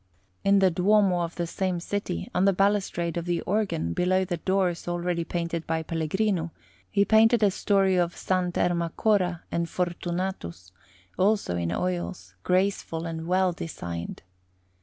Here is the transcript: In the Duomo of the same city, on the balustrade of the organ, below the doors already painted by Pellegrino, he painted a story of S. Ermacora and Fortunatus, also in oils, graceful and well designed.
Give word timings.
In 0.43 0.57
the 0.57 0.71
Duomo 0.71 1.21
of 1.21 1.35
the 1.35 1.45
same 1.45 1.79
city, 1.79 2.27
on 2.33 2.45
the 2.45 2.53
balustrade 2.53 3.17
of 3.17 3.25
the 3.25 3.41
organ, 3.41 3.93
below 3.93 4.25
the 4.25 4.37
doors 4.37 4.87
already 4.87 5.23
painted 5.23 5.67
by 5.67 5.83
Pellegrino, 5.83 6.49
he 6.89 7.05
painted 7.05 7.43
a 7.43 7.51
story 7.51 7.97
of 7.97 8.13
S. 8.13 8.25
Ermacora 8.25 9.41
and 9.51 9.69
Fortunatus, 9.69 10.71
also 11.19 11.55
in 11.55 11.71
oils, 11.71 12.33
graceful 12.41 13.05
and 13.05 13.27
well 13.27 13.51
designed. 13.51 14.23